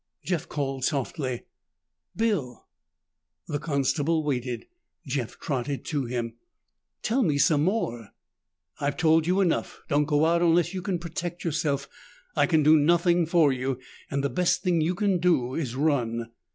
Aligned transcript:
Jeff 0.25 0.49
called 0.49 0.83
softly, 0.83 1.43
"Bill." 2.15 2.65
The 3.47 3.59
constable 3.59 4.23
waited. 4.23 4.65
Jeff 5.05 5.39
trotted 5.39 5.85
to 5.85 6.05
him. 6.05 6.33
"Tell 7.03 7.21
me 7.21 7.37
some 7.37 7.63
more." 7.63 8.09
"I've 8.79 8.97
told 8.97 9.27
you 9.27 9.41
enough. 9.41 9.83
Don't 9.89 10.05
go 10.05 10.25
out 10.25 10.41
unless 10.41 10.73
you 10.73 10.81
can 10.81 10.97
protect 10.97 11.43
yourself. 11.43 11.87
I 12.35 12.47
can 12.47 12.63
do 12.63 12.77
nothing 12.79 13.27
for 13.27 13.53
you, 13.53 13.77
and 14.09 14.23
the 14.23 14.29
best 14.31 14.63
thing 14.63 14.81
you 14.81 14.95
can 14.95 15.19
do 15.19 15.53
is 15.53 15.75
run." 15.75 16.31